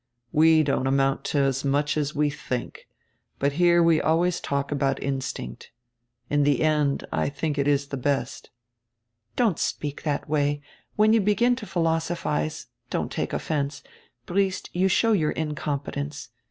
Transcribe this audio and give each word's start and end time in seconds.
We 0.31 0.63
don't 0.63 0.87
amount 0.87 1.23
to 1.25 1.37
as 1.41 1.63
much 1.63 1.95
as 1.95 2.15
we 2.15 2.31
think. 2.31 2.87
But 3.37 3.51
here 3.51 3.83
we 3.83 4.01
always 4.01 4.39
talk 4.41 4.71
about 4.71 4.99
instinct. 5.03 5.69
In 6.27 6.43
tire 6.43 6.55
end 6.57 7.05
I 7.11 7.29
think 7.29 7.59
it 7.59 7.67
is 7.67 7.89
the 7.89 7.97
best." 7.97 8.49
"Don't 9.35 9.59
speak 9.59 10.01
that 10.01 10.27
way. 10.27 10.63
When 10.95 11.13
you 11.13 11.21
begin 11.21 11.55
to 11.57 11.67
philoso 11.67 12.15
phize— 12.17 12.65
don't 12.89 13.11
take 13.11 13.31
offense— 13.31 13.83
Briest, 14.25 14.71
you 14.73 14.87
show 14.87 15.11
your 15.11 15.35
incom 15.35 15.83
petence. 15.85 16.29